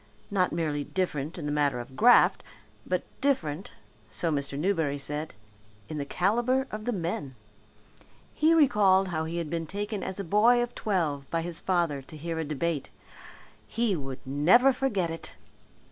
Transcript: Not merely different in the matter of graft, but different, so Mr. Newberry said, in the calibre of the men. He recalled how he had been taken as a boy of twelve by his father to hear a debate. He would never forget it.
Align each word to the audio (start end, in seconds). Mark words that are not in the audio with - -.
Not 0.31 0.51
merely 0.51 0.83
different 0.83 1.37
in 1.37 1.45
the 1.45 1.51
matter 1.51 1.79
of 1.79 1.95
graft, 1.95 2.43
but 2.87 3.03
different, 3.21 3.73
so 4.09 4.31
Mr. 4.31 4.57
Newberry 4.57 4.97
said, 4.97 5.35
in 5.89 5.99
the 5.99 6.05
calibre 6.07 6.65
of 6.71 6.85
the 6.85 6.91
men. 6.91 7.35
He 8.33 8.51
recalled 8.55 9.09
how 9.09 9.25
he 9.25 9.37
had 9.37 9.51
been 9.51 9.67
taken 9.67 10.01
as 10.01 10.19
a 10.19 10.23
boy 10.23 10.63
of 10.63 10.73
twelve 10.73 11.29
by 11.29 11.43
his 11.43 11.59
father 11.59 12.01
to 12.01 12.17
hear 12.17 12.39
a 12.39 12.43
debate. 12.43 12.89
He 13.67 13.95
would 13.95 14.25
never 14.25 14.73
forget 14.73 15.11
it. 15.11 15.35